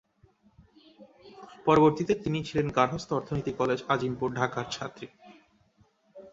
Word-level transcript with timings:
পরবর্তীতে 1.65 2.13
তিনি 2.15 2.39
ছিলেন 2.43 2.67
গার্হস্থ্য 2.69 3.13
অর্থনীতি 3.15 3.51
কলেজ, 3.53 3.79
আজিমপুর, 3.89 4.29
ঢাকার 4.33 4.65
ছাত্রী। 4.71 5.07